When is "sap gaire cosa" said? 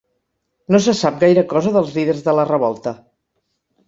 0.99-1.73